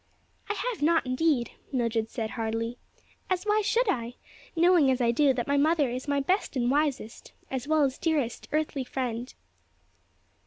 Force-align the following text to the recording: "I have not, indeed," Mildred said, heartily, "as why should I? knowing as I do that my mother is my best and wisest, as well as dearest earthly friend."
"I 0.49 0.55
have 0.73 0.81
not, 0.81 1.05
indeed," 1.05 1.51
Mildred 1.71 2.09
said, 2.09 2.31
heartily, 2.31 2.79
"as 3.29 3.43
why 3.43 3.61
should 3.61 3.87
I? 3.87 4.15
knowing 4.55 4.89
as 4.89 4.99
I 4.99 5.11
do 5.11 5.31
that 5.35 5.45
my 5.45 5.57
mother 5.57 5.91
is 5.91 6.07
my 6.07 6.19
best 6.19 6.55
and 6.55 6.71
wisest, 6.71 7.33
as 7.51 7.67
well 7.67 7.83
as 7.83 7.99
dearest 7.99 8.47
earthly 8.51 8.83
friend." 8.83 9.31